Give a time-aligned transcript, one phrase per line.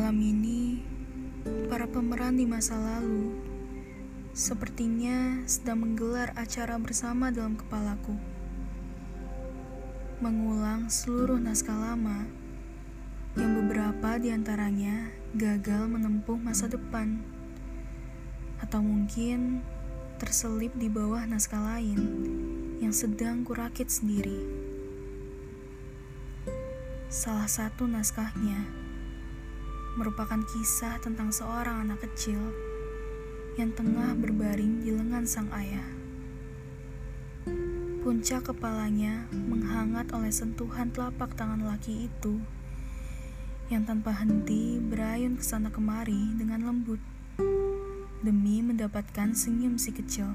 [0.00, 0.80] ini,
[1.68, 3.36] para pemeran di masa lalu
[4.32, 8.16] sepertinya sedang menggelar acara bersama dalam kepalaku.
[10.24, 12.24] Mengulang seluruh naskah lama
[13.36, 17.20] yang beberapa di antaranya gagal menempuh masa depan
[18.64, 19.60] atau mungkin
[20.16, 22.00] terselip di bawah naskah lain
[22.80, 24.40] yang sedang kurakit sendiri.
[27.12, 28.81] Salah satu naskahnya
[29.92, 32.40] merupakan kisah tentang seorang anak kecil
[33.60, 35.84] yang tengah berbaring di lengan sang ayah.
[38.00, 42.40] Puncak kepalanya menghangat oleh sentuhan telapak tangan laki itu
[43.68, 46.98] yang tanpa henti berayun ke sana kemari dengan lembut
[48.24, 50.32] demi mendapatkan senyum si kecil.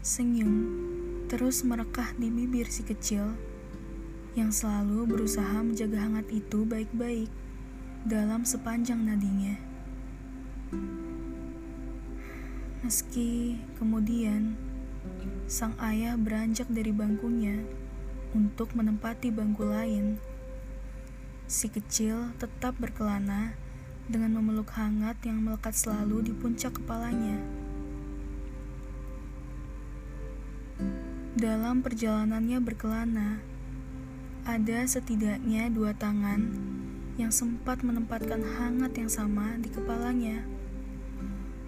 [0.00, 0.52] Senyum
[1.28, 3.53] terus merekah di bibir si kecil
[4.34, 7.30] yang selalu berusaha menjaga hangat itu baik-baik
[8.02, 9.54] dalam sepanjang nadinya.
[12.82, 14.58] Meski kemudian
[15.46, 17.64] sang ayah beranjak dari bangkunya
[18.34, 20.18] untuk menempati bangku lain,
[21.46, 23.54] si kecil tetap berkelana
[24.10, 27.38] dengan memeluk hangat yang melekat selalu di puncak kepalanya.
[31.38, 33.53] Dalam perjalanannya berkelana,
[34.44, 36.52] ada setidaknya dua tangan
[37.16, 40.44] yang sempat menempatkan hangat yang sama di kepalanya.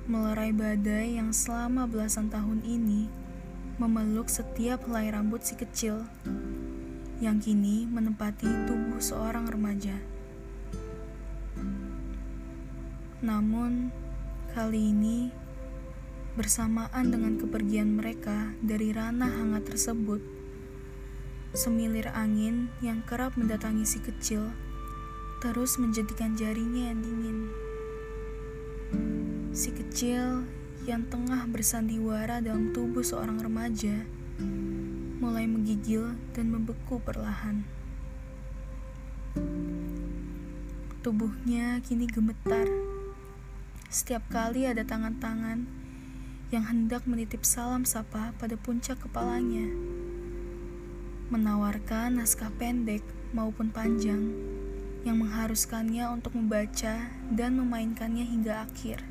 [0.04, 3.08] Melerai badai yang selama belasan tahun ini
[3.80, 6.04] memeluk setiap helai rambut si kecil
[7.16, 9.96] yang kini menempati tubuh seorang remaja.
[13.24, 13.88] Namun,
[14.52, 15.32] kali ini
[16.36, 20.20] bersamaan dengan kepergian mereka dari ranah hangat tersebut,
[21.56, 24.52] Semilir angin yang kerap mendatangi si kecil
[25.40, 27.38] terus menjadikan jarinya yang dingin.
[29.56, 30.44] Si kecil
[30.84, 34.04] yang tengah bersandiwara dalam tubuh seorang remaja
[35.16, 37.64] mulai menggigil dan membeku perlahan.
[41.00, 42.68] Tubuhnya kini gemetar.
[43.88, 45.64] Setiap kali ada tangan-tangan
[46.52, 49.96] yang hendak menitip salam sapa pada puncak kepalanya
[51.26, 53.02] menawarkan naskah pendek
[53.34, 54.30] maupun panjang
[55.02, 59.02] yang mengharuskannya untuk membaca dan memainkannya hingga akhir,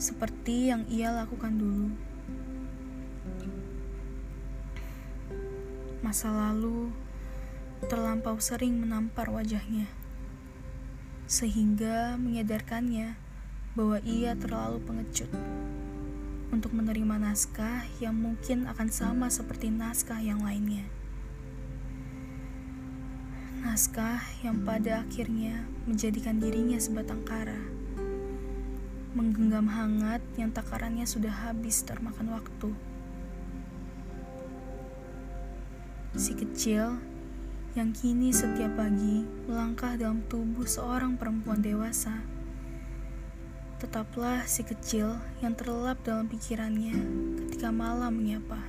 [0.00, 1.88] seperti yang ia lakukan dulu.
[6.00, 6.88] Masa lalu
[7.88, 9.88] terlampau sering menampar wajahnya,
[11.28, 13.16] sehingga menyadarkannya
[13.76, 15.32] bahwa ia terlalu pengecut
[16.52, 20.84] untuk menerima naskah yang mungkin akan sama seperti naskah yang lainnya.
[23.64, 27.56] Naskah yang pada akhirnya menjadikan dirinya sebatang kara,
[29.16, 32.76] menggenggam hangat yang takarannya sudah habis termakan waktu.
[36.12, 37.00] Si kecil
[37.72, 42.20] yang kini setiap pagi melangkah dalam tubuh seorang perempuan dewasa
[43.82, 46.94] Tetaplah si kecil yang terlelap dalam pikirannya
[47.42, 48.62] ketika malam menyapa.